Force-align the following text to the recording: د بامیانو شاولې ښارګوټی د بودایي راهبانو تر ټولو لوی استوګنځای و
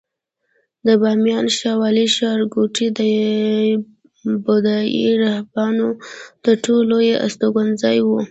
د 0.85 0.87
بامیانو 1.01 1.51
شاولې 1.59 2.05
ښارګوټی 2.15 2.87
د 2.99 2.99
بودایي 4.43 5.07
راهبانو 5.23 5.87
تر 6.43 6.55
ټولو 6.63 6.81
لوی 6.91 7.09
استوګنځای 7.25 7.97
و 8.03 8.09